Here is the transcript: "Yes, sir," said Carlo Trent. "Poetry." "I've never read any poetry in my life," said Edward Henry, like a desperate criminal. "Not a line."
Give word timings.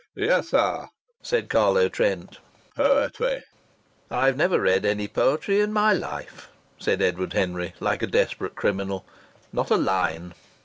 "Yes, 0.15 0.49
sir," 0.49 0.87
said 1.21 1.47
Carlo 1.47 1.87
Trent. 1.87 2.39
"Poetry." 2.75 3.43
"I've 4.09 4.35
never 4.35 4.59
read 4.59 4.83
any 4.83 5.07
poetry 5.07 5.61
in 5.61 5.71
my 5.71 5.93
life," 5.93 6.49
said 6.79 7.03
Edward 7.03 7.33
Henry, 7.33 7.75
like 7.79 8.01
a 8.01 8.07
desperate 8.07 8.55
criminal. 8.55 9.05
"Not 9.53 9.69
a 9.69 9.77
line." 9.77 10.33